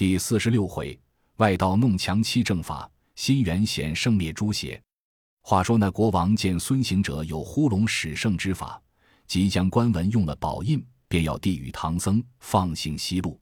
[0.00, 0.98] 第四十六回，
[1.36, 4.82] 外道弄强欺正法，心猿显圣灭诸邪。
[5.42, 8.80] 话说那国王见孙行者有呼龙使圣之法，
[9.26, 13.38] 即将官文用了宝印，便要递与唐僧放行西路。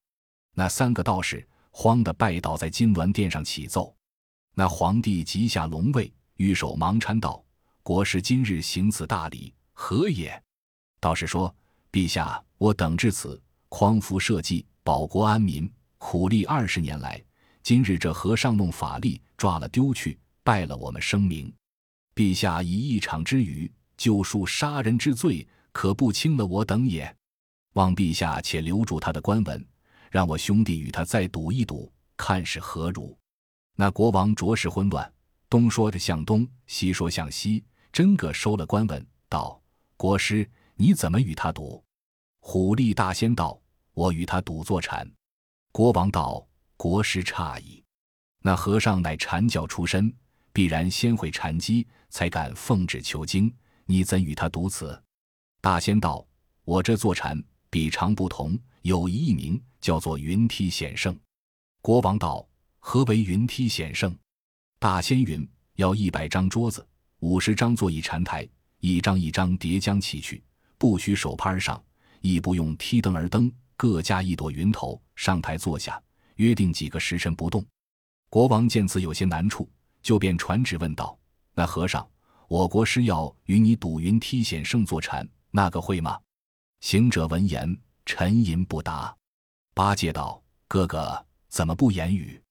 [0.52, 3.95] 那三个道士慌得拜倒在金銮殿上起奏。
[4.56, 7.40] 那皇帝即下龙位，御手忙搀道
[7.84, 10.43] ：“国师今日行此大礼，何也？”
[10.98, 11.54] 道士说
[11.93, 17.22] ：“陛下，我等至此，匡扶社稷，保国安民。”苦力二十年来，
[17.62, 21.52] 今日这和尚弄法力抓了丢去，败了我们声名。
[22.14, 27.14] 陛下以一场之语救赎杀人之罪，可不轻了我等也。
[27.75, 29.64] 望陛下且留住他的官文，
[30.11, 33.17] 让我兄弟与他再赌一赌，看是何如。
[33.75, 35.12] 那国王着实混乱，
[35.50, 39.61] 东说着向东，西说向西，真个收了官文，道
[39.97, 41.84] ：“国师，你怎么与他赌？”
[42.41, 43.61] 虎力大仙道
[43.94, 45.08] ：“我与他赌坐禅。”
[45.70, 46.45] 国王道
[46.77, 47.83] ：“国师诧异，
[48.41, 50.12] 那和尚乃禅教出身，
[50.53, 53.53] 必然先会禅机，才敢奉旨求经。
[53.84, 55.01] 你怎与他独此？”
[55.61, 56.27] 大仙道
[56.65, 61.17] ：“我这坐禅比常不同，有一艺名，叫做云梯显圣。”
[61.81, 62.47] 国王道
[62.81, 64.17] ：“何为云梯显圣？”
[64.81, 66.85] 大仙云：“要一百张桌子，
[67.20, 68.48] 五十张坐一禅台，
[68.81, 70.42] 一张一张叠将起去，
[70.77, 71.81] 不许手攀上，
[72.20, 76.03] 亦不用梯蹬而登。”各加一朵云头，上台坐下，
[76.34, 77.65] 约定几个时辰不动。
[78.29, 79.70] 国王见此有些难处，
[80.03, 81.17] 就便传旨问道
[81.55, 82.05] ：“那和尚，
[82.48, 86.19] 我国师要与你赌云梯险胜坐禅，那个会吗？”
[86.83, 87.73] 行者闻言
[88.05, 89.17] 沉吟不答。
[89.75, 92.42] 八戒道：“哥哥怎么不言语？”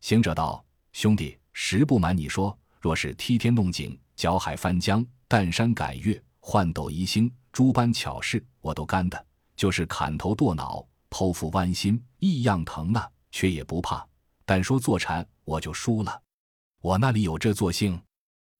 [0.00, 9.22] 行者道：“兄弟，实不瞒你说，若是梯天弄井、搅海翻江、淡山赶月、换斗移星，诸般巧事，我都干的。”
[9.58, 14.06] 就是砍头剁脑、剖腹剜心，异样疼呢，却也不怕。
[14.44, 16.22] 但说坐禅，我就输了。
[16.80, 18.00] 我那里有这坐性，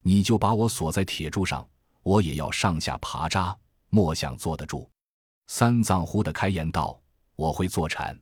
[0.02, 1.66] 你就把我锁在铁柱上，
[2.02, 3.56] 我也要上下爬扎，
[3.91, 4.91] 莫想坐得住。
[5.47, 7.00] 三藏忽的开言道
[7.36, 8.19] ：“我会坐禅。”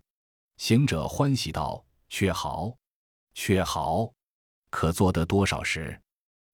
[0.58, 2.76] 行者欢喜道：“却好，
[3.32, 4.12] 却好，
[4.68, 5.98] 可做得多少时？”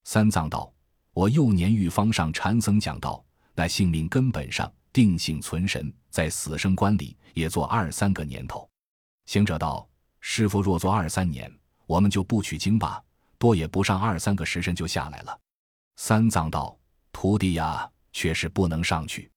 [0.06, 0.72] 三藏道
[1.15, 3.25] ：“我幼年遇方上禅僧讲道，
[3.56, 8.69] 那性命根本上。”定性存神，在死生观里也做二三个年头。
[9.26, 9.88] 行者道
[10.20, 11.50] ：“师傅若做二三年，
[11.86, 13.03] 我们就不取经吧，
[13.38, 15.38] 多也不上二三个时辰就下来了。”
[15.97, 16.78] 三藏道
[17.12, 19.30] ：“徒弟呀，却是不能上去。”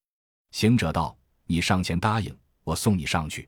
[0.52, 3.48] 行者道：“你上前答应，我送你上去。”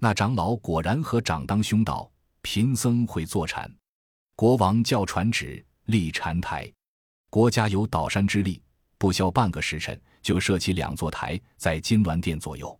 [0.00, 2.10] 那长老果然和掌当兄道
[2.42, 3.72] ：“贫僧会坐禅。”
[4.36, 6.72] 国王叫传旨立禅台，
[7.30, 8.62] 国家有倒山之力，
[8.98, 9.98] 不消半个时辰。
[10.20, 12.78] 就设起两座台在金銮殿左右，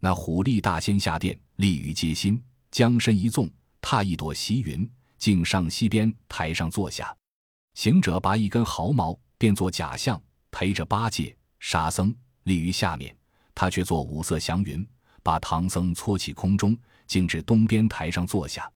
[0.00, 3.50] 那虎力大仙下殿立于阶心，将身一纵，
[3.82, 7.14] 踏一朵席云，径上西边台上坐下。
[7.74, 10.18] 行者拔一根毫毛，变作假象，
[10.50, 12.14] 陪着八戒、沙僧
[12.44, 13.14] 立于下面。
[13.54, 14.88] 他却做五色祥云，
[15.22, 16.74] 把唐僧搓起空中，
[17.06, 18.70] 径至东边台上坐下。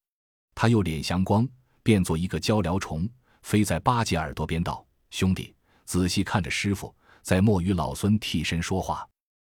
[0.55, 1.49] 他又敛祥光，
[1.83, 3.09] 变作一个鹪鹩虫，
[3.43, 5.55] 飞在八戒耳朵边道：“兄弟，
[5.85, 9.09] 仔细看着师傅。”在莫与老孙替身说话，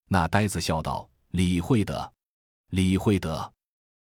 [0.09, 2.13] 那呆子笑道：“李会德，
[2.73, 3.51] 李会德。”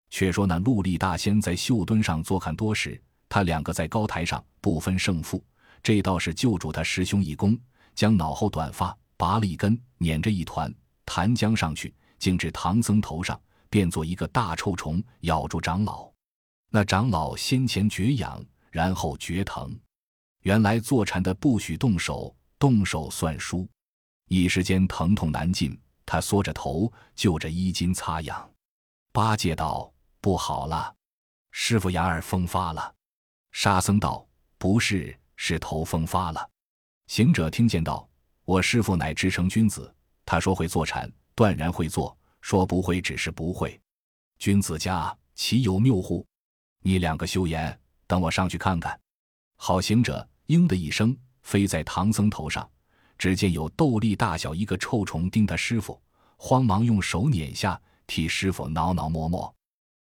[0.08, 2.98] 却说那陆力大仙在绣墩上坐看多时，
[3.28, 5.44] 他两个在高台上不分胜负。
[5.82, 7.54] 这倒是救助他师兄一功，
[7.94, 13.38] 将脑后短发拔了一根，捻着一团弹将上去，竟至唐僧头上，
[13.68, 16.10] 变作一个大臭虫，咬住长老。
[16.70, 19.78] 那长老先前绝痒，然后绝疼，
[20.40, 22.34] 原来坐禅的不许动手。
[22.58, 23.66] 动手算输，
[24.26, 28.50] 一时间疼痛难禁，他缩着头，就着衣襟擦痒。
[29.12, 29.90] 八戒道
[30.20, 30.94] ：“不好了，
[31.52, 32.94] 师傅牙儿风发了。”
[33.52, 36.50] 沙僧道：“不是，是头风发了。”
[37.08, 38.06] 行者听见道
[38.44, 39.90] ：“我师傅乃直诚君子，
[40.26, 43.80] 他说会坐禅，断然会坐；说不会，只是不会。
[44.38, 46.26] 君子家岂有谬乎？
[46.82, 49.00] 你两个休言，等我上去看看。”
[49.56, 51.16] 好行者应的一声。
[51.42, 52.68] 飞在唐僧头上，
[53.16, 56.00] 只见有豆粒大小一个臭虫叮他师傅，
[56.36, 59.52] 慌忙用手捻下，替师傅挠挠摸摸。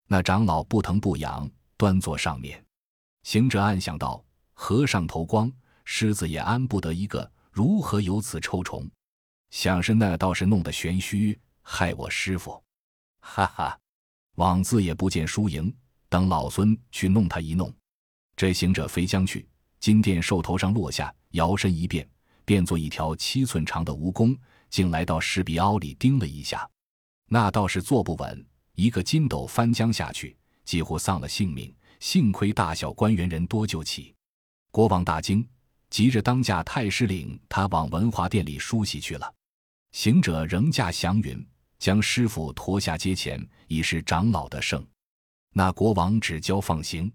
[0.09, 2.65] 那长老不疼不痒，端坐上面。
[3.23, 5.53] 行者暗想道：“和尚头光，
[5.85, 8.89] 狮子也安不得一个，如何有此臭虫？
[9.51, 12.61] 想是那道士弄得玄虚，害我师傅。
[13.21, 13.79] 哈哈，
[14.37, 15.73] 枉自也不见输赢，
[16.09, 17.73] 等老孙去弄他一弄。”
[18.37, 19.47] 这行者飞将去。
[19.87, 22.05] 金殿兽头上落下，摇身一变，
[22.45, 24.37] 变作一条七寸长的蜈蚣，
[24.69, 26.69] 竟来到石壁凹里叮了一下，
[27.29, 28.45] 那倒是坐不稳，
[28.75, 31.73] 一个筋斗翻江下去，几乎丧了性命。
[32.01, 34.13] 幸亏大小官员人多救起。
[34.73, 35.49] 国王大惊，
[35.89, 39.33] 急着当驾太师领他往文华殿里梳洗去了。
[39.93, 41.47] 行者仍驾祥云，
[41.79, 44.85] 将师傅驮下阶前，已是长老的圣。
[45.53, 47.09] 那国王只交放行。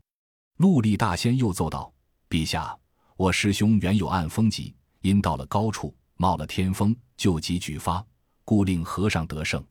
[0.60, 1.91] 陆立大仙又奏道
[2.32, 2.74] ：“陛下，
[3.18, 8.02] 我师兄原有暗风疾，因到了高处，冒了天风，旧疾举发，
[8.46, 9.62] 故令和尚得胜。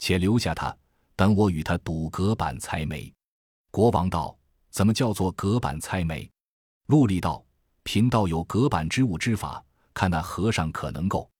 [0.00, 0.76] 且留下他，
[1.14, 3.14] 等我与他赌隔板猜枚。”
[3.70, 4.36] 国王道
[4.68, 6.28] ：“怎么叫做隔板猜枚？”
[6.90, 7.44] 陆立道
[7.84, 9.64] ：“贫道有隔板之物之法，
[9.94, 11.30] 看那和尚可能够。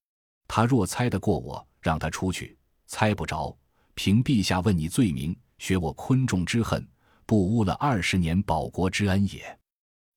[0.47, 2.57] 他若猜得过我，让他出去；
[2.87, 3.59] 猜不着，
[3.95, 6.89] 凭陛下问你罪名。”学我昆仲之恨，
[7.27, 9.59] 不污了二十年保国之恩也。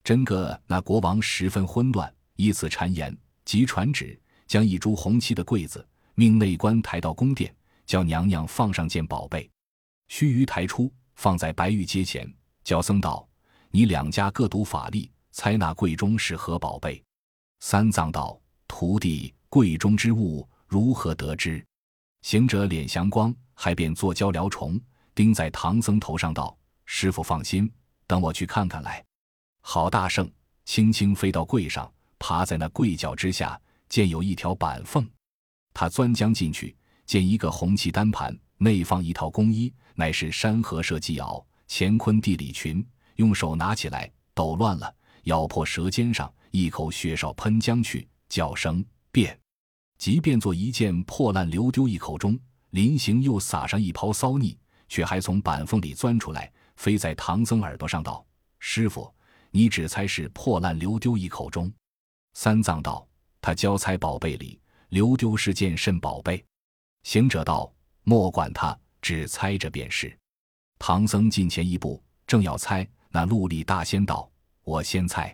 [0.05, 7.51] 真个那国王十分混乱，依此谗言，即传旨，将一株红漆的柜子，命内官抬到宫殿，
[7.87, 9.49] 叫娘娘放上件宝贝，
[10.07, 12.31] 须臾抬出，放在白玉阶前，
[12.63, 13.27] 叫僧道
[13.71, 17.03] ：“你两家各读法力，猜那柜中是何宝贝？”
[17.61, 21.65] 三藏道：“徒弟，柜中之物如何得知？”
[22.21, 24.79] 行者脸祥光，还便做交辽虫。
[25.15, 26.55] 钉在唐僧头上道
[26.85, 27.71] ：“师傅放心，
[28.05, 29.03] 等我去看看来。”
[29.67, 30.31] 郝大圣
[30.63, 33.59] 轻轻飞到柜上，爬在那柜角之下，
[33.89, 35.09] 见有一条板缝，
[35.73, 36.77] 他钻将进去，
[37.07, 42.85] 见一个红漆单盘，内放一套工衣，乃是山河社稷袄、乾坤地理裙。
[43.15, 49.37] 用手拿起来，抖乱了，咬破舌尖上，一口血哨喷将去，叫声变，
[49.97, 52.39] 即便做一件破烂，流丢一口中。
[52.69, 54.55] 临行又撒上一泡骚腻。
[54.87, 58.23] 却还从板缝里钻出来，飞在唐僧耳朵上道
[58.59, 59.11] ：“师傅，
[59.55, 61.71] 你只猜是破烂流丢一口中。”
[62.35, 63.07] 三藏道
[63.39, 64.59] ：“他交猜宝贝里
[64.89, 66.43] 流丢是件甚宝贝？”
[67.03, 67.73] 行者道
[68.03, 70.13] ：“莫管他，只猜着便是。”
[70.77, 74.29] 唐僧近前一步，正要猜，那陆力大仙道
[74.65, 75.33] ：“我先猜，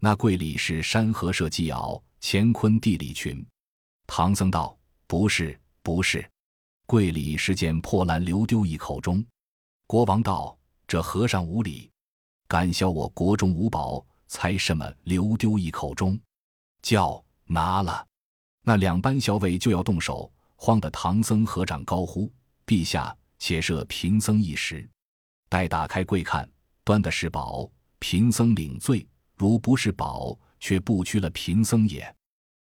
[0.00, 3.46] 那柜里是山河社稷袄，乾坤地理群。”
[4.08, 4.76] 唐僧道
[5.06, 6.28] ：“不是，不是。”
[6.84, 9.24] 柜里是件破烂，流丢一口中。
[9.86, 11.91] 国王道：“这和尚无礼，
[12.52, 16.20] 敢笑我国中无宝，猜什么流丢一口中？”
[16.84, 18.06] 叫拿了。
[18.62, 22.30] 那两班校尉就要动手，慌得唐僧合掌高呼
[22.66, 24.86] ：“陛下，且赦贫僧一时。
[25.48, 26.46] 待打开柜看，
[26.84, 27.66] 端的是宝，
[27.98, 29.02] 贫僧领罪；
[29.34, 32.14] 如不是宝，却不屈了贫僧也。”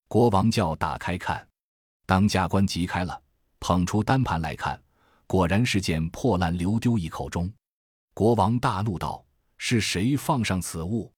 [0.06, 1.48] 国王叫打开看，
[2.04, 3.18] 当家官急开了。
[3.58, 4.78] 捧出单盘来看，
[5.26, 7.50] 果然是件破烂，流丢一口钟。
[8.12, 9.24] 国王大怒道
[9.58, 11.12] ：“是谁放上此物？”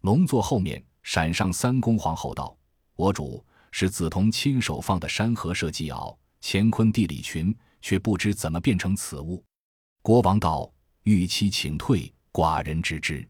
[0.00, 2.56] 龙座后面闪上三宫皇后道
[2.96, 9.44] ：“我主是梓潼亲手放的山河社稷袄、乾坤地理群，却不知怎么变成此物。”
[10.00, 10.72] 国王道
[11.04, 13.28] ：“玉妻请退，寡人知之。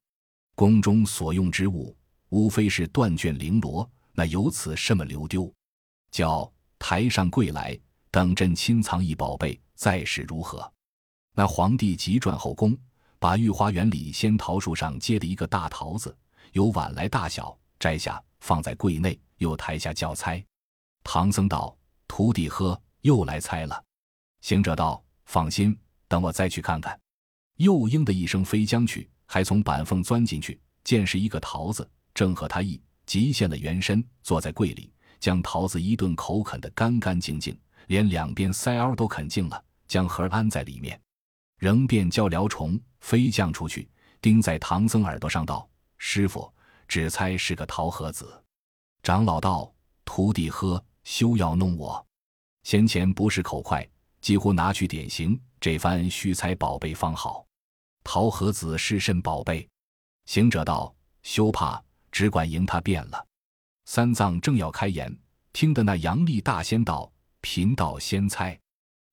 [0.55, 1.97] 宫中所用之物，
[2.29, 5.53] 无非是断卷绫罗，那有此什么流丢？
[6.13, 7.77] 叫台上柜来。”
[8.13, 10.73] 等朕亲藏一宝贝，再是如何？
[11.33, 12.77] 那皇帝急转后宫，
[13.21, 16.17] 把御花园里仙桃树上结的一个大桃子，
[16.53, 20.43] 有碗来大小，摘下放在柜内，又抬下叫猜。
[21.05, 21.77] 唐僧道
[22.09, 23.85] ：“徒弟呵，又来猜了。”
[24.41, 25.79] 行者道：“放心，
[26.09, 26.99] 等我再去看看。”
[27.61, 37.55] 又应的一声飞将去，还从板缝钻进去，见是一个桃子，正合他意，即现了原身，坐在柜里，将桃子一顿口啃得干干净净。
[37.89, 40.99] 连两边腮凹都啃净了，将盒安在里面，
[41.61, 43.87] 仍便叫辽虫飞将出去，
[44.23, 46.51] 钉在唐僧耳朵上道：“师傅，
[46.89, 48.43] 只猜是个桃核子。”
[49.05, 49.71] 长老道
[50.07, 52.05] ：“徒弟呵，休要弄我。
[52.63, 53.87] 先前不是口快，
[54.23, 55.39] 几乎拿去典刑。
[55.61, 57.45] 这番须猜宝贝方好。
[58.03, 59.69] 桃核子是甚宝贝？”
[60.25, 61.79] 行者道：“休怕，
[62.11, 63.27] 只管迎他便了。”
[63.85, 65.15] 三藏正要开言，
[65.53, 67.13] 听得那杨丽大仙道。
[67.43, 68.59] 贫道先猜，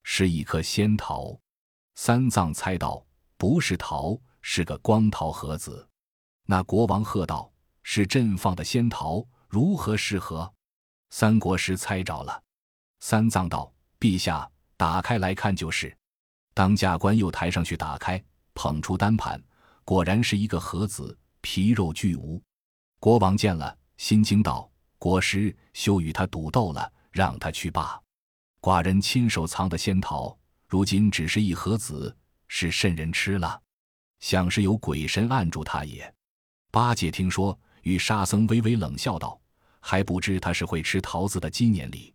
[0.04, 1.38] 是一颗仙桃。
[2.00, 3.04] 三藏猜道
[3.38, 5.86] ：“不是桃，是个光桃盒子。”
[6.46, 7.52] 那国王喝道
[7.82, 10.54] ：“是朕放的仙桃，如何是何？”
[11.10, 12.44] 三国师猜着了。
[13.00, 15.98] 三藏道：“陛下，打开来看就是。”
[16.54, 18.24] 当驾官又抬上去打开，
[18.54, 19.44] 捧出单盘，
[19.84, 22.40] 果然是一个盒子，皮肉俱无。
[23.00, 28.00] 国王见了，心惊道：“国师休与他赌斗了，让他去罢。”
[28.62, 30.37] 寡人亲手藏的仙桃，
[30.68, 32.16] 如今只是一盒子，
[32.50, 33.62] 是甚人吃了？
[34.20, 36.14] 想是有鬼神按住他也。
[36.72, 39.40] 八戒听说，与沙僧微微冷笑道
[39.80, 42.14] ：“还不知他是会吃桃子的鸡年里。”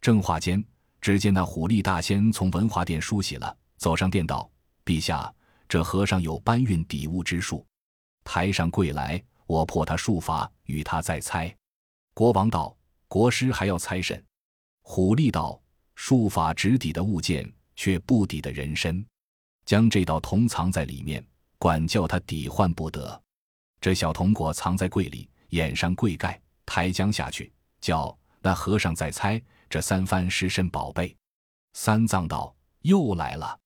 [0.00, 0.64] 正话间，
[1.00, 4.50] 只见那虎力大仙从文华殿梳洗了，走上殿道
[4.86, 5.32] ：“陛下，
[5.68, 7.66] 这和尚有搬运底物之术。
[8.24, 11.54] 台上跪来，我破他术法，与他再猜。”
[12.14, 12.74] 国王道
[13.06, 14.24] ：“国师还要猜甚？”
[14.80, 15.60] 虎力道
[15.94, 19.04] ：“术法直抵的物件，却不抵的人身。
[19.64, 21.24] 将这道铜藏在里面，
[21.58, 23.20] 管教他抵换不得。
[23.80, 31.16] 这小铜果藏在柜里，掩上柜盖，抬将下去，叫那和尚再猜这三番是身宝贝。”
[31.74, 33.58] 三藏道：“又来了。”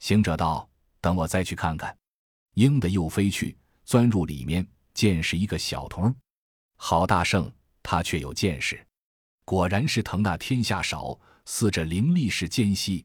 [0.00, 0.68] 行者道
[1.00, 1.96] ：“等我再去看看。”
[2.54, 6.14] 应的又飞去，钻入里面，见是一个小童，
[6.76, 7.50] 好大圣。
[7.86, 8.82] 他却有见识，
[9.44, 13.04] 果然是腾那天下少，似这灵力是间隙。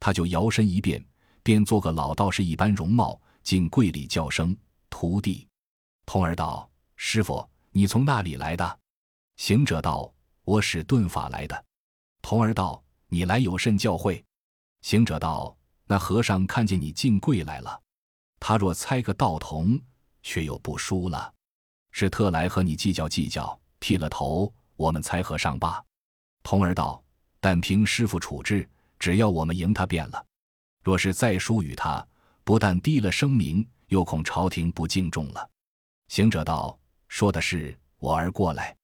[0.00, 1.04] 他就摇身一变，
[1.42, 4.56] 便做个老道士一般容貌，进柜里叫声
[4.90, 5.46] ：“徒弟。”
[6.06, 8.78] 童儿道：“师傅，你从那里来的？”
[9.36, 10.12] 行者道
[10.44, 11.64] ：“我使遁法来的。”
[12.22, 14.22] 童儿道：“你来有甚教诲？”
[14.82, 17.80] 行者道：“那和尚看见你进柜来了，
[18.40, 19.80] 他若猜个道童，
[20.22, 21.32] 却又不输了，
[21.90, 25.80] 是特来和你计较计较。”剃了头，我们才和尚罢。
[26.42, 27.00] 童儿道
[27.38, 30.24] ：“但凭师傅处置，只要我们赢他便了。
[30.82, 32.06] 若是再输与他，
[32.44, 35.50] 不但低了声名，又恐朝廷不敬重了。”
[36.08, 36.78] 行者道
[37.08, 38.74] ：“说的是，我儿过来，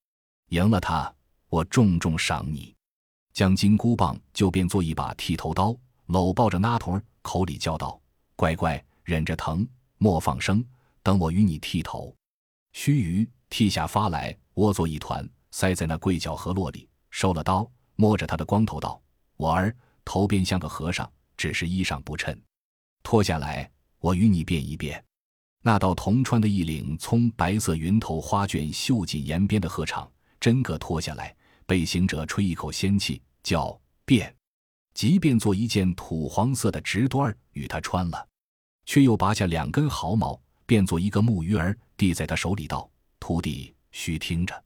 [0.49, 1.12] 赢了他，
[1.49, 2.75] 我重重赏你。”
[3.33, 8.00] 将金箍棒就变做一把剃头刀，搂抱着那童儿，口里叫道
[8.37, 9.66] ：“乖乖，忍着疼，
[9.99, 10.64] 莫放声，
[11.02, 12.14] 等我与你剃头。”
[12.73, 14.37] 须臾，剃下发来。
[14.54, 16.88] 窝作一团，塞在那柜角河落里。
[17.11, 19.00] 收了刀，摸着他的光头道
[19.37, 19.75] ：“我儿
[20.05, 22.41] 头边像个和尚，只是衣裳不衬。
[23.03, 25.03] 脱下来，我与你辨一辨。”
[25.63, 30.07] 那道铜穿的一领葱白色云头花卷绣锦沿边的鹤氅，
[30.39, 31.35] 真个脱下来，
[31.67, 34.35] 被行者吹一口仙气，叫变，
[34.93, 38.29] 即便做一件土黄色的直缎儿与他穿了，
[38.85, 44.65] 却又拔下两根毫毛，变做一个木鱼儿，递在他手里道：“徒弟。”须听着，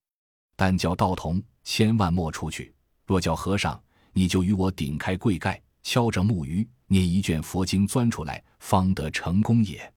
[0.57, 2.75] 但叫道童千万莫出去。
[3.05, 3.79] 若叫和尚，
[4.19, 9.95] 你就与我顶开柜盖，敲着木鱼，念一卷佛经，钻出来，方得成功也。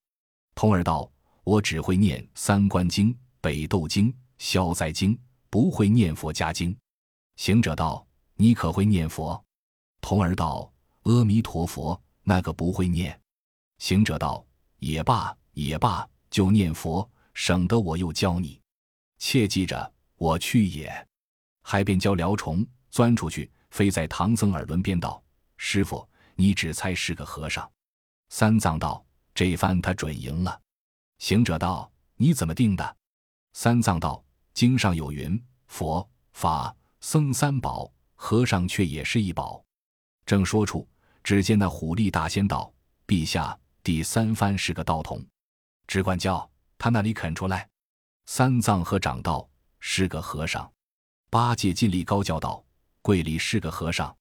[0.53, 1.11] 童儿道
[1.43, 5.17] ：“我只会念三观经、北斗经、消灾经，
[5.49, 6.77] 不会念佛家经。”
[7.37, 8.05] 行者道
[8.37, 9.43] ：“你可会念佛？”
[10.01, 13.19] 童儿道：“阿弥陀佛，那个不会念。”
[13.81, 14.45] 行者道
[14.77, 18.61] ：“也罢，也罢，就念佛，省得我又教你。”
[19.17, 21.07] 切记着，我去也。
[21.63, 25.21] 还便教辽虫钻出去，飞在唐僧耳轮边道
[25.57, 27.69] ：“师傅，你只猜是个和尚。”
[28.29, 30.61] 三藏道：“这番他准赢了。”
[31.19, 32.97] 行者道：“你怎么定的？”
[33.53, 34.23] 三藏道
[34.53, 39.63] ：“经上有云，佛法僧三宝，和尚却也是一宝。”
[40.25, 40.87] 正说处，
[41.23, 42.73] 只见那虎力大仙道
[43.07, 45.25] ：“陛下，第三番是个道童，
[45.87, 47.67] 只管叫他那里肯出来。”
[48.25, 49.49] 三藏和长道
[49.79, 50.71] 是个和尚，
[51.29, 52.63] 八戒尽力高叫道
[53.01, 54.15] ：“柜里是个和尚。”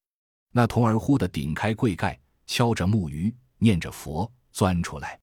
[0.52, 5.18] 那童儿忽的顶开柜盖，敲着木鱼，念着佛，钻出来，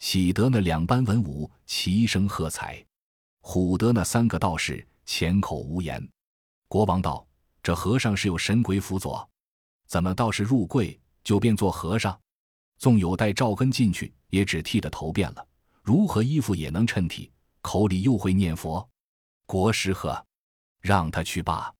[0.00, 2.84] 喜得那两班文武齐声喝彩，
[3.42, 6.08] 唬得那三个道士浅口无言。
[6.66, 7.24] 国王道
[7.62, 9.28] ：“这和尚是有神鬼辅佐，
[9.86, 12.18] 怎么道士入柜就变做和尚？
[12.78, 15.46] 纵有带赵根进去，也只剃的头变了，
[15.82, 17.30] 如何衣服也能衬体？”
[17.62, 18.86] 口里又会念佛，
[19.46, 20.26] 国师呵，
[20.82, 21.73] 让他去罢。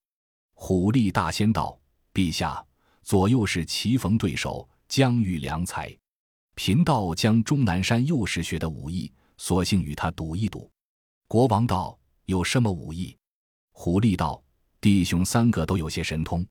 [0.67, 1.79] 虎力大仙道
[2.15, 2.65] ：“陛下，
[3.03, 5.95] 左右是棋逢对手，将遇良才。
[6.55, 10.71] 贫道将终南山右师学的武艺，索性与他赌一赌。”
[11.29, 13.15] 国王道：“有什么武艺？”
[13.73, 14.43] 虎力道
[14.81, 16.43] ：“弟兄三个都有些神通，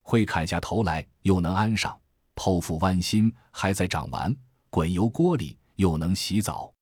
[0.00, 1.96] 会砍下头来，又能安上；
[2.34, 4.34] 剖腹剜心，还在长完；
[4.70, 6.74] 滚油锅里，又能洗澡。”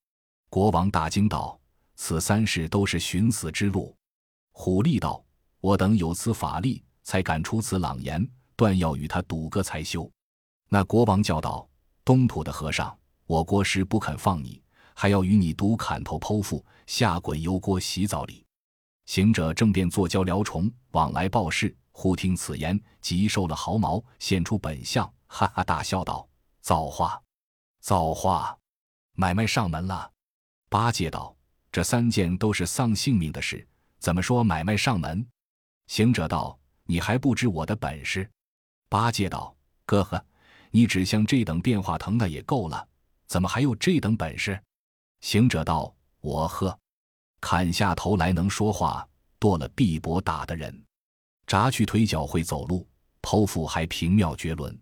[0.49, 1.61] 国王大惊道。
[1.95, 3.95] 此三事都是寻死之路。
[4.51, 5.23] 虎力道
[5.61, 10.11] ：“我等有此法力，才敢出此朗言，断要与他赌个才休。”
[10.67, 11.65] 那国王叫道
[12.03, 12.93] ：“东土的和尚，
[13.25, 14.61] 我国师不肯放你，
[14.93, 18.45] 还要与你赌砍头剖腹，下滚油锅洗澡里。”
[19.07, 26.27] 行者正便坐交辽虫往来报事，忽听此言，即收了毫毛，现出本相，哈哈大笑道
[26.61, 27.21] ：“造化，
[27.79, 28.57] 造化，
[29.13, 30.11] 买卖上门了。”
[30.69, 31.35] 八戒道。
[31.73, 33.65] 这三件都是丧性命的事，
[33.97, 35.25] 怎么说买卖上门？
[35.91, 36.57] 行者道
[36.87, 38.25] ：“你还不知我的本事。”
[38.87, 39.53] 八戒道
[39.85, 40.25] ：“哥呵，
[40.69, 42.87] 你只像这等变化腾的也够了，
[43.27, 44.57] 怎么还有这等本事？”
[45.19, 46.79] 行者道：“我呵，
[47.41, 49.05] 砍下头来能说话，
[49.37, 50.81] 剁了臂膊打的人，
[51.45, 52.87] 扎去腿脚会走路，
[53.21, 54.79] 剖腹还平妙绝伦，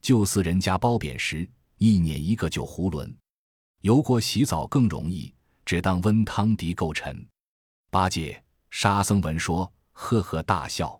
[0.00, 3.14] 就似人家包扁时，一碾一个就囫囵。
[3.82, 5.30] 油锅洗澡更容易，
[5.66, 7.28] 只当温汤涤垢尘。
[7.90, 10.98] 八戒、沙僧闻说，呵呵大笑。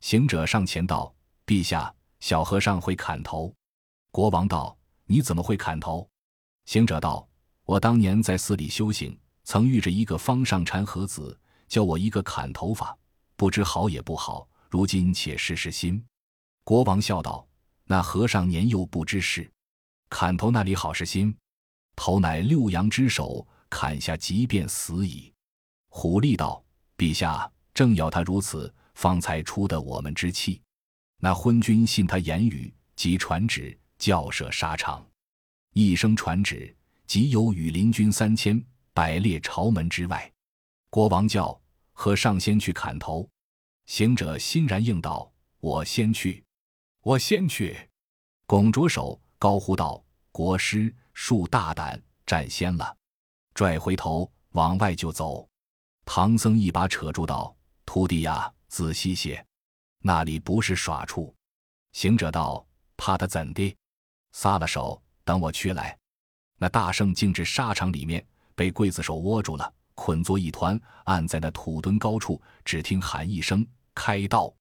[0.00, 3.54] 行者上前道：“陛下，小和尚会砍头。”
[4.10, 6.08] 国王道：“你怎么会砍头？”
[6.64, 7.28] 行者道
[7.66, 12.96] ：“我当年在寺里修行，曾遇着一个方上禅和子，教我一个砍头法，
[13.36, 14.48] 不知好也不好。
[14.70, 16.02] 如今且试试心。”
[16.64, 17.46] 国王笑道
[17.84, 19.52] ：“那和尚年幼不知事，
[20.08, 21.36] 砍头那里好是心？
[21.94, 25.30] 头乃六阳之首，砍下即便死矣。”
[25.92, 26.64] 虎力道
[26.96, 30.60] ：“陛下正要他如此，方才出得我们之气。
[31.18, 35.06] 那昏君信他言语，即传旨教设沙场。
[35.72, 36.74] 一声传旨，
[37.06, 38.62] 即有羽林军三千，
[38.92, 40.30] 摆列朝门之外。
[40.88, 41.60] 国王叫
[41.92, 43.28] 和尚先去砍头。
[43.86, 46.42] 行者欣然应道：‘我先去。’
[47.02, 47.76] 我先去，
[48.46, 52.96] 拱着手高呼道：“国师，恕大胆，占先了！”
[53.54, 55.48] 拽回头往外就走。
[56.04, 59.44] 唐僧一把扯住道：“徒弟呀，仔细些，
[59.98, 61.34] 那里不是耍处。”
[61.92, 62.64] 行者道
[62.96, 63.76] ：“怕他怎的？”
[64.32, 65.98] 撒了手，等我去来。
[66.56, 72.40] 那大圣竟至沙场里面，被刽子手握住了，捆作一团，按在那土墩高处。
[72.64, 74.54] 只听喊一声：“开刀！”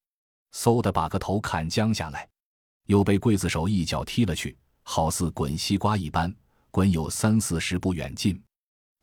[0.52, 2.28] 嗖的把个头砍将下来，
[2.86, 6.34] 又被刽子手一脚踢了去，好似滚西瓜一般，
[6.72, 8.42] 滚有三四十步远近。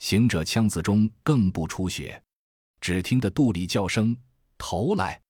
[0.00, 2.20] 行者枪子中更不出血，
[2.86, 4.16] 只听得肚里叫声
[4.56, 5.20] “头来”，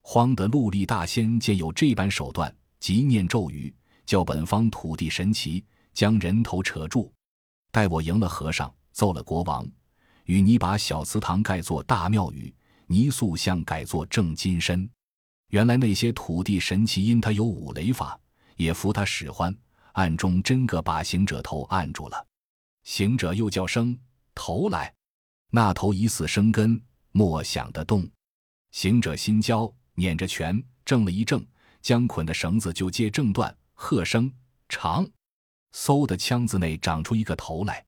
[0.00, 3.74] 慌得陆力大仙见有这般手段，即念咒语，
[4.06, 7.12] 叫本方土地神奇，将人头扯住。
[7.72, 9.68] 待我赢了和尚，奏了国王，
[10.26, 12.54] 与你把小祠堂盖作大庙宇，
[12.86, 14.88] 泥塑像改作正金身。
[15.48, 18.16] 原来那些土地神奇因他有五雷法，
[18.54, 19.52] 也服他使唤，
[19.94, 22.24] 暗中真个把行者头按住了。
[22.84, 23.98] 行者又叫声
[24.32, 24.94] 头来，
[25.50, 26.80] 那头疑似生根，
[27.12, 28.08] 莫想得动。
[28.70, 31.44] 行者心焦，捻着拳正了一正，
[31.82, 34.32] 将捆的绳子就接正断，喝声
[34.68, 35.08] 长，
[35.72, 37.84] 嗖的枪子内长出一个头来。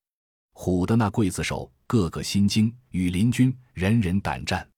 [0.54, 4.68] 唬的那刽子手个个心惊，羽林军人人胆战。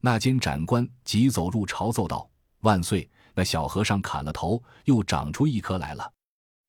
[0.00, 2.28] 那监斩官急走入朝奏道
[2.60, 3.08] ：“万岁！
[3.34, 6.12] 那小和尚砍了头，又长出一颗来了。”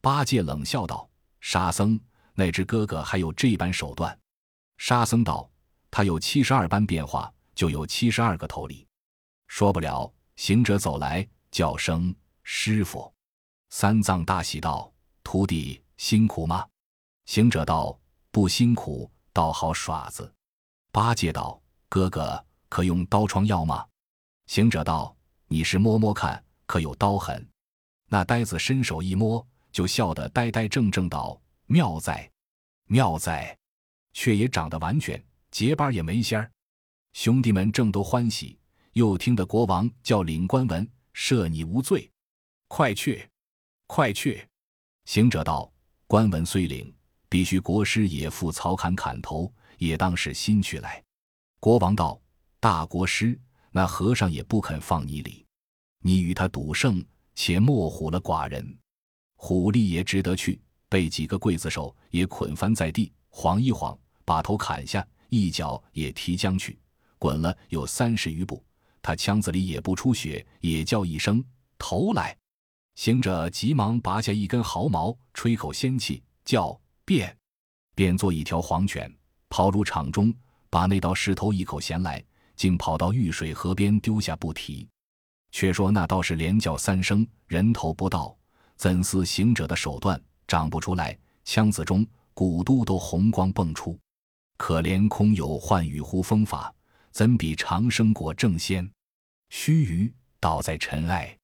[0.01, 1.09] 八戒冷笑道
[1.41, 1.99] ：“沙僧，
[2.33, 4.17] 那只哥哥还有这般手段？”
[4.77, 5.49] 沙僧道
[5.95, 8.85] ：“他有七十二般变化，就有七十二个头里。”
[9.47, 10.13] 说不了。
[10.35, 13.09] 行者走来，叫声：“师傅！”
[13.71, 14.91] 三藏大喜道
[15.23, 16.67] ：“徒弟辛苦吗？”
[17.23, 17.97] 行者道
[18.29, 20.29] ：“不辛苦，倒好耍子。”
[20.91, 23.87] 八戒道：“哥哥。”可用刀疮药吗？
[24.47, 25.15] 行者道
[25.47, 27.47] ：“你是摸摸看，可有刀痕？”
[28.11, 32.29] 那呆子伸手一摸，就笑得呆呆正正道：“妙哉，
[32.87, 33.57] 妙哉！
[34.11, 35.23] 却也长得完全，
[35.55, 36.51] 结巴也没仙儿。”
[37.15, 38.59] 兄弟们正都欢喜，
[38.91, 42.11] 又听得国王叫领官文，赦你无罪。
[42.67, 43.25] 快去，
[43.87, 44.45] 快去！
[45.05, 45.71] 行者道
[46.07, 46.93] ：“官文虽领，
[47.29, 51.01] 必须国师也赴曹坎砍头，也当是新去来。”
[51.61, 52.21] 国王道。
[52.59, 53.39] 大国师，
[53.71, 55.45] 那和尚也不肯放你礼，
[55.99, 57.01] 你与他赌胜，
[57.33, 58.77] 且莫唬了寡人。
[59.35, 66.79] 虎力也值得去，被几个刽子手也捆翻在地，晃一晃，把头砍下，一脚也提将去，
[67.17, 68.63] 滚了有三十余步，
[69.01, 71.43] 他腔子里也不出血，也叫一声
[71.77, 72.35] 头来。
[72.95, 77.35] 行者急忙拔下一根毫毛，吹口仙气，叫变，
[77.93, 79.13] 变作一条黄犬，
[79.49, 80.33] 跑入场中，
[80.69, 82.23] 把那道石头一口衔来。
[82.55, 84.87] 竟跑到玉水河边丢下不提。
[85.51, 88.33] 却说那道士连叫三声，人头不到，
[88.77, 91.19] 怎似行者的手段长不出来？
[91.43, 93.99] 腔子中骨都都红光迸出。
[94.57, 96.73] 可怜空有幻雨呼风法，
[97.11, 98.89] 怎比长生果正仙？
[99.49, 101.37] 须臾倒在尘埃。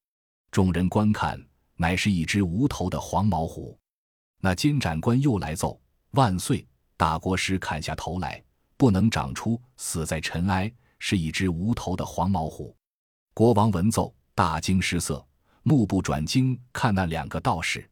[0.52, 1.41] 众人观看，
[1.76, 3.78] 乃是一只无头的黄毛虎。
[4.39, 5.80] 那监斩官又来奏：
[6.12, 6.67] 万岁！
[6.97, 8.43] 大国师砍下头来，
[8.78, 10.71] 不能长出，死在尘埃。
[11.04, 12.76] 是一只无头的黄毛虎，
[13.34, 15.26] 国王闻奏，大惊失色，
[15.63, 17.89] 目不转睛看那两个道士。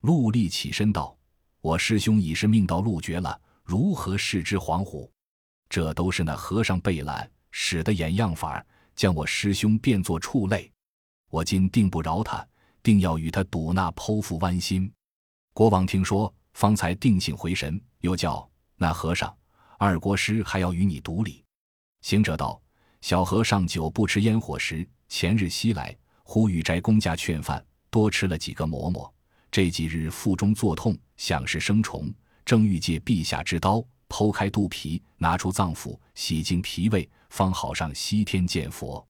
[0.00, 1.14] 陆力起身道
[1.60, 5.10] ：“我师兄已是命到陆绝了，如何视之黄虎？
[5.68, 10.70] 这都是那和尚背懒使的眼样法儿，将我师兄变作畜类。
[11.30, 12.46] 我今定不饶他，
[12.80, 14.88] 定要与他赌那剖腹剜心。”
[15.52, 19.36] 国王听说，方才定性回神，又叫那和尚
[19.78, 21.44] 二国师还要与你赌礼。
[22.02, 22.62] 行者道
[23.02, 29.12] ：“小和尚久不吃烟火食，前日西来，呼玉斋公家劝饭，多吃了几个馍馍。
[29.50, 32.14] 这几日腹中作痛，想是生虫，
[32.46, 39.04] 正欲借陛下之刀剖开肚皮，拿出脏腑，洗净脾胃，方好上西天见佛。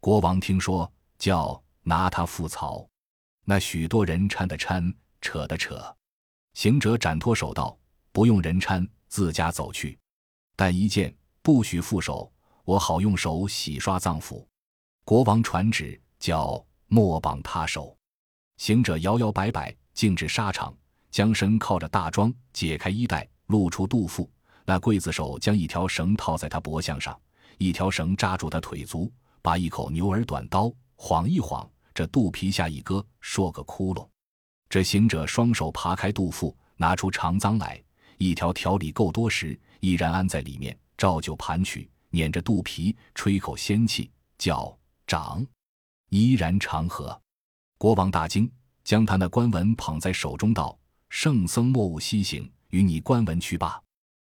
[0.00, 2.84] 国王听说，叫拿他覆草。
[3.44, 5.80] 那许多人搀的搀，扯的扯。
[6.54, 7.78] 行者展脱手道
[8.10, 9.96] ：“不用人搀，自家走去。
[10.56, 12.30] 但一见，不许负手，
[12.64, 14.44] 我好用手洗刷脏腑。”
[15.06, 17.96] 国王传旨，叫莫绑他手。
[18.56, 20.76] 行者摇摇摆摆，径至沙场。
[21.12, 24.28] 将身靠着大桩，解开衣带，露出肚腹。
[24.64, 27.16] 那刽子手将一条绳套在他脖项上，
[27.58, 34.08] 一条绳扎住他腿足，把一口牛耳短刀晃一晃，这肚皮下一割，说个窟窿。
[34.70, 37.82] 这行者双手扒开肚腹，拿出长脏来，
[38.16, 44.74] 一条条理够多时，依然安在里面，照旧盘曲，捻着肚皮，吹口仙气，叫
[45.06, 45.46] 长，
[46.08, 47.20] 依然长河。
[47.76, 48.50] 国王大惊，
[48.82, 50.78] 将他那官文捧在手中，道。
[51.12, 53.80] 圣僧莫勿西行，与你观文去罢。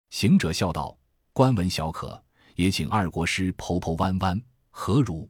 [0.09, 0.97] 行者笑道
[1.31, 2.21] ：“观文小可，
[2.55, 4.41] 也请二国师剖剖弯弯，
[4.71, 5.29] 何如？”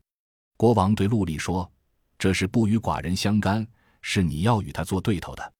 [0.55, 1.69] 国王对陆厉说
[2.17, 3.67] ：“这是不与寡人相干，
[4.01, 5.53] 是你要与他做对头的，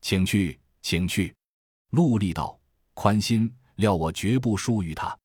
[0.00, 1.34] 请去，请去。”
[1.90, 2.56] 陆厉道
[2.94, 5.18] ：“宽心，料我绝不输于他。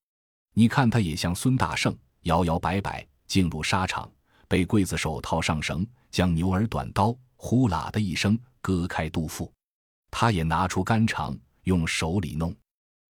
[0.53, 4.11] 你看他也像孙大圣，摇摇摆摆进入沙场，
[4.47, 9.49] 被刽子手套上绳，将牛耳短刀呼啦的一声割开肚腹。”
[10.09, 12.55] 他也拿出肝肠，用手里弄。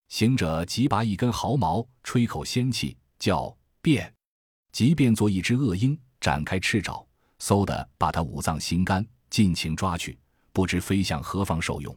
[0.09, 4.13] 行者即拔一根毫毛，吹口仙气，叫变，
[4.71, 7.05] 即变作一只恶鹰，展开翅爪，
[7.39, 10.17] 嗖的把他五脏心肝尽情抓去，
[10.53, 11.95] 不知飞向何方受用。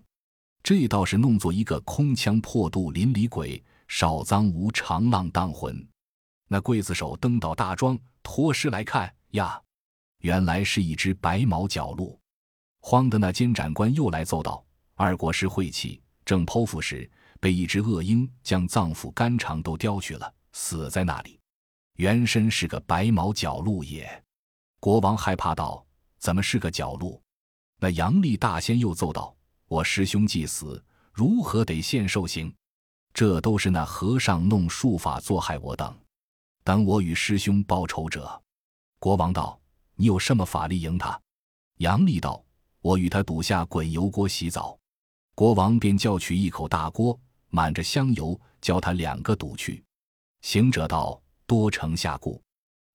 [0.63, 5.87] 这倒是弄作一个空腔破肚淋漓鬼，少脏无长浪荡魂。
[6.49, 9.63] 那刽子手登到大庄，脱尸来看呀，
[10.19, 12.19] 原来是一只白毛角鹿。
[12.81, 14.65] 慌的那监斩官又来奏道。
[15.03, 17.11] 二国师晦气，正剖腹时，
[17.41, 21.41] 被一只恶鹰将脏腑肝肠都叼去了，死在那里。
[21.97, 24.07] 原身是个白毛角鹿也。
[24.79, 25.83] 国王害怕道
[26.21, 27.19] ：“怎么是个角鹿？”
[27.81, 29.35] 那杨丽大仙又奏道
[29.69, 30.85] ：“我师兄既死，
[31.15, 32.55] 如何得现受刑？
[33.15, 35.99] 这都是那和尚弄术法作害我等，
[36.63, 38.39] 等我与师兄报仇者。”
[39.01, 39.59] 国王道
[39.97, 41.19] ：“你有什么法力赢他？”
[41.81, 42.45] 杨丽道
[42.83, 44.77] ：“我与他赌下滚油锅洗澡。”
[45.41, 49.83] 国王便叫取一口大锅，满着香油，教他两个赌去。
[50.43, 52.39] 行者道：“多承下顾。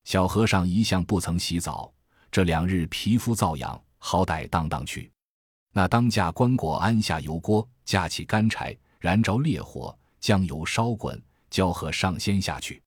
[0.04, 1.92] 小和尚一向不曾洗澡，
[2.30, 5.12] 这两日皮肤燥痒，好歹荡荡去。”
[5.74, 12.80] 那当家棺椁安下油锅，架起干柴，燃着烈火，将油烧滚，交和尚先下去。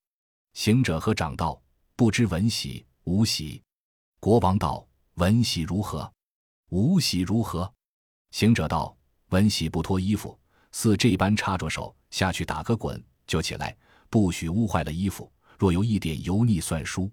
[0.52, 1.60] 行者和长道
[1.98, 3.60] ：“不知闻喜无喜。”
[4.22, 4.86] 国王道
[5.18, 6.08] ：“闻喜如何？
[6.68, 7.74] 无喜如何？”
[8.30, 8.96] 行者道。
[9.30, 10.38] 文喜不脱衣服，
[10.72, 13.76] 似这般插着手下去打个滚就起来，
[14.08, 15.30] 不许污坏了衣服。
[15.58, 17.10] 若有一点油腻，算输。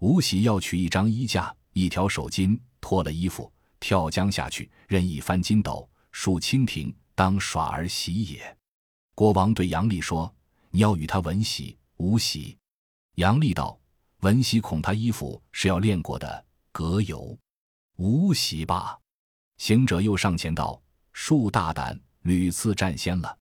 [0.00, 8.56] 吴喜要取一张衣架，一条手巾，脱了衣服，跳江下去，任意翻筋斗，数蜻蜓，当耍儿戏也。
[9.14, 10.30] 国王对杨丽说
[10.70, 12.58] ：“你要与他文喜，吴喜。”
[13.16, 13.78] 杨丽道
[14.20, 17.38] ：“文喜恐他衣服是要练过的，隔油。
[17.96, 18.98] 吴喜罢。”
[19.56, 20.82] 行者又上前道。
[21.18, 23.38] 树大胆，屡次占先了。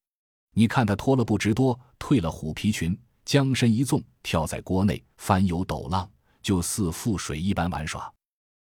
[0.54, 6.10] 你看他脱了布直多，褪了虎皮裙，将身一纵，跳在锅内，翻游斗浪，
[6.42, 8.12] 就似覆水一般玩耍。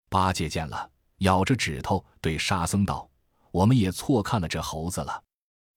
[0.10, 3.10] 八戒见了，咬着指头对沙僧道
[3.50, 5.22] ：“我们也错看了这猴子了。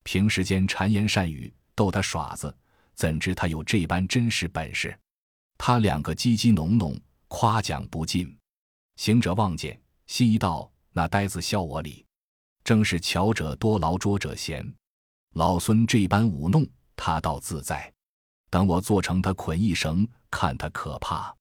[0.04, 2.54] 平时间谗言善语逗他耍子，
[2.94, 4.96] 怎知他有这般真实本事？”
[5.56, 8.38] 他两个叽叽哝哝，夸奖不尽。
[8.96, 12.04] 行者望见，心一道：“那呆子笑我哩。”
[12.64, 14.64] 正是巧者多劳拙者闲，
[15.34, 17.92] 老孙这般舞弄他倒自在。
[18.50, 21.34] 等我做成他捆一绳，看他可怕。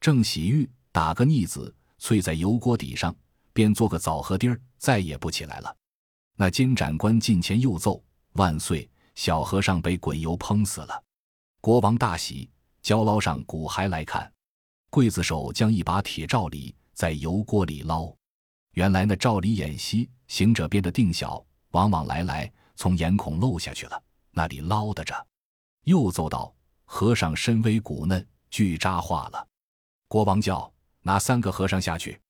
[0.00, 3.14] 正洗浴，打个腻子，淬在油锅底上，
[3.52, 5.74] 便做个枣核钉儿，再也不起来了。
[6.36, 8.02] 那监斩官近前又奏
[8.32, 11.02] 万岁，小和尚被滚油烹死了。
[11.60, 12.50] 国王大喜，
[12.82, 14.30] 交捞上骨骸来看。
[14.90, 18.12] 刽子手将一把铁罩里在油锅里捞。
[18.78, 24.00] 原来那照里眼稀，行者变得定小，往往来来，从眼孔漏下去了。
[24.30, 25.26] 那里捞得着，
[25.82, 26.54] 又奏道
[26.86, 29.48] ：“和尚身微骨嫩，俱扎化了。”
[30.06, 32.20] 国王叫拿三个和尚下去。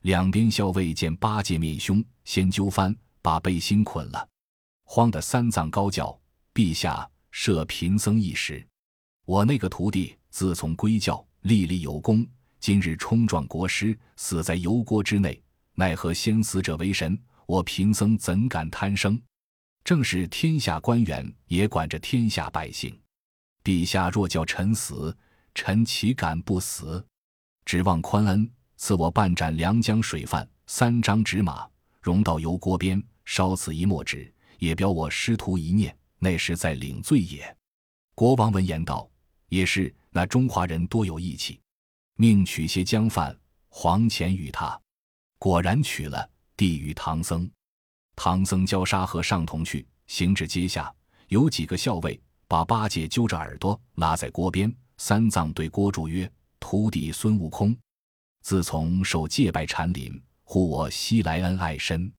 [0.00, 4.28] 两边校尉见八戒面凶，先揪翻，把背心捆了。
[4.82, 6.20] 慌得三藏高叫
[6.52, 8.66] ：“陛下赦贫僧一时！
[9.24, 12.26] 我那个徒弟自从归教，立立有功，
[12.58, 15.40] 今日冲撞国师，死在油锅之内。”
[15.74, 19.20] 奈何先死者为神，我贫僧怎敢贪生？
[19.84, 22.96] 正是天下官员也管着天下百姓。
[23.64, 25.16] 陛下若叫臣死，
[25.54, 27.04] 臣岂敢不死？
[27.64, 31.68] 指望宽恩，赐我半盏良江水饭，三张纸马，
[32.00, 37.56] 容到油锅边，烧此一墨纸，也表我师徒一念，那时在领罪也。
[38.14, 39.08] 国王闻言道
[39.48, 41.60] ：“也是，那中华人多有义气，
[42.16, 43.36] 命取些江饭、
[43.68, 44.78] 黄钱与他。
[45.42, 47.50] 果然取了，递与唐僧。
[48.14, 50.94] 唐僧教沙和尚同去，行至阶下，
[51.26, 57.76] 有几个校尉。”把八戒揪着耳朵拉在锅边，三藏对郭柱曰：“徒弟孙悟空，
[58.42, 62.12] 自从受戒拜禅林，护我西来恩爱深，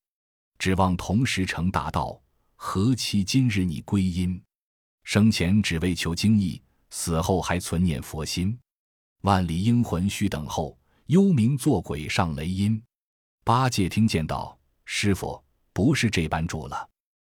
[0.60, 2.22] 指望同时成大道。
[2.58, 4.44] 何期今日你归阴？
[5.06, 8.60] 生前只为求经义，死后还存念佛心。
[9.22, 12.84] 万里英魂须等候，幽冥作鬼上雷音。”
[13.46, 16.90] 八戒听见道：“师傅不是这般主了。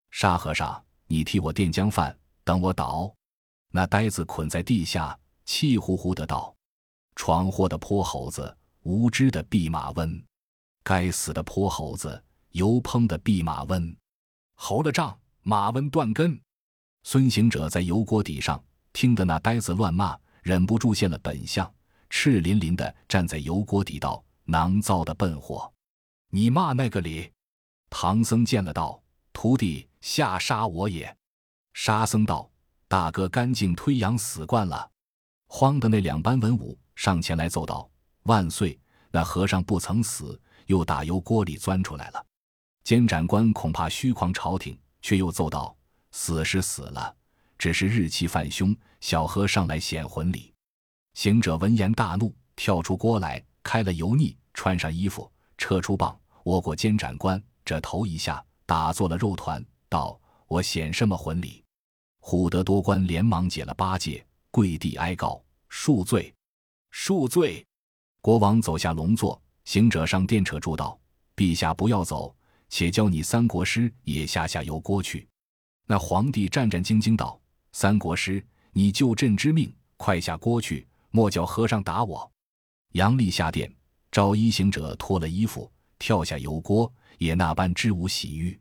[0.09, 3.13] 沙和尚，你替我垫江饭。”等我倒，
[3.73, 6.55] 那呆子捆在地下，气呼呼的道
[7.17, 10.23] ：“闯祸的泼猴子，无知的弼马温，
[10.81, 13.93] 该死的泼猴子，油烹的弼马温，
[14.55, 16.39] 猴了账，马温断根。”
[17.03, 21.69] 孙行者在油锅底上听得那呆子乱骂，忍不住现了本相，
[22.09, 25.69] 赤淋淋的站在油锅底道：“囊造的笨货，
[26.29, 27.31] 你骂那个理？”
[27.89, 31.15] 唐僧见了道：“徒弟下杀我也。”
[31.73, 32.49] 沙僧道
[32.87, 34.89] ：“大哥干净推羊死惯了。”
[35.47, 37.89] 慌的那两班文武上前来奏道
[38.23, 38.77] ：“万岁！
[39.09, 42.25] 那和尚不曾死，又打油锅里钻出来了。”
[42.83, 45.75] 监斩官恐怕虚狂朝廷，却又奏道
[46.11, 47.15] ：“死是死了，
[47.57, 50.53] 只是日期犯凶，小和尚来显魂礼。”
[51.15, 61.63] 行者闻言大怒，跳出锅来，开了油腻，穿上衣服，撤出棒，握过监斩官这头一下，打做了肉团，道：“我显什么魂礼？”
[62.19, 66.33] 虎德多官连忙解了八戒，跪地哀告：“恕罪，
[66.93, 67.65] 恕罪！”
[68.21, 70.99] 国王走下龙座，行者上殿扯住道
[71.35, 72.35] ：“陛下不要走，
[72.69, 75.27] 且教你三国师也下下油锅去。”
[75.87, 77.39] 那皇帝战战兢兢道
[77.71, 82.29] ：“三国师，你救朕之命，快下锅去，莫叫和尚打我。”
[82.93, 83.73] 杨丽下殿，
[84.17, 88.59] 招一行者脱了衣服，跳下油锅，也那般知无洗浴。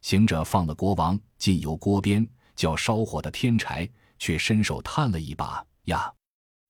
[0.00, 2.26] 行者放了国王进油锅边。
[2.54, 3.86] 叫烧火的天柴，
[4.18, 6.10] 却伸手探了一把呀，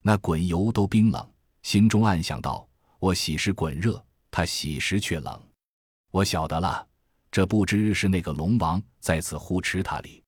[0.02, 5.40] 那滚油都冰冷，心中暗想道：“我洗时滚热，他洗时却冷。
[6.10, 6.84] 我晓得了，
[7.30, 10.20] 这不知是那个龙王在此护持他哩。”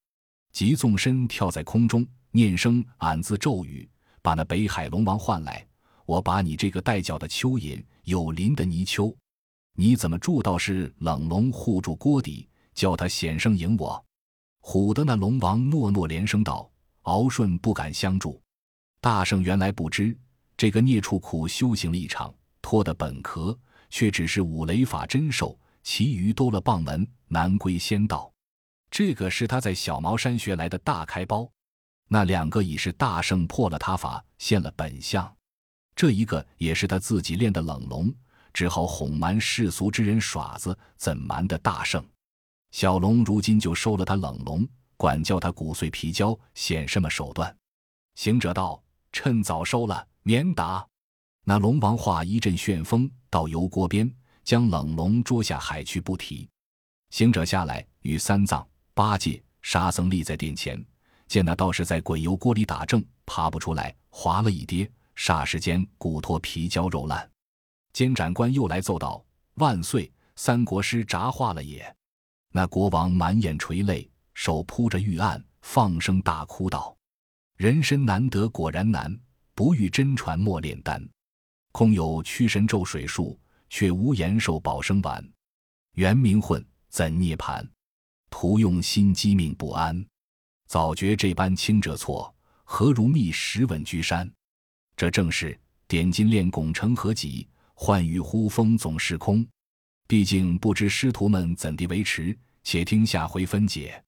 [0.54, 3.90] 即纵身跳在空中，念声俺字咒语，
[4.22, 5.66] 把那北海龙王唤来。
[6.08, 9.14] 我把你这个带脚的蚯蚓，有鳞的泥鳅，
[9.74, 14.02] 你怎么住到是冷龙护住锅底，叫他显生迎我？
[14.62, 16.70] 唬得那龙王诺诺连声道
[17.04, 18.40] ：“敖顺不敢相助。”
[19.02, 20.16] 大圣原来不知
[20.56, 23.54] 这个孽畜苦修行了一场，脱的本壳，
[23.90, 28.32] 却只是五雷法真兽，其余多了棒门，难归仙道。
[28.90, 31.46] 这个是他在小茅山学来的大开包。
[32.08, 35.30] 那两个已是大圣破了他法，现了本相。
[35.98, 38.14] 这一个也是他自己练的冷龙，
[38.52, 42.00] 只好哄瞒世俗之人耍子，怎瞒得大圣？
[42.70, 44.64] 小龙如今就收了他冷龙，
[44.96, 47.52] 管教他骨碎皮焦，显什么手段？
[48.14, 48.80] 行者道
[49.10, 50.86] ：“趁早收了，免打。”
[51.42, 54.08] 那龙王化一阵旋风，到油锅边，
[54.44, 56.48] 将冷龙捉下海去，不提。
[57.10, 60.80] 行者下来，与三藏、八戒、沙僧立在殿前，
[61.26, 67.28] 见那道士在滚油锅里打正，爬不出来，滑了一跌，霎时间骨脱皮焦肉烂。
[67.92, 69.22] 监斩官又来奏道
[69.58, 71.92] ：“万岁，三国师札化了也。”
[72.54, 76.96] 那国王满眼垂泪，手扑着玉案，放声大哭道
[77.58, 79.18] ：“人身难得，果然难！
[79.54, 81.04] 不遇真传莫炼丹，
[81.72, 83.36] 空有驱神咒水术，
[83.68, 85.28] 却无延寿保生丸。
[85.94, 87.68] 元明混怎涅槃？
[88.30, 90.06] 徒用心机命不安。
[90.68, 94.30] 早觉这般轻者错，何如觅石稳居山？
[94.98, 95.56] 这正是
[95.86, 97.46] 点金炼汞成何己？
[97.74, 99.46] 幻雨呼风总是空。”
[100.08, 104.02] 毕竟不知师徒们怎地维持，且听下回分解。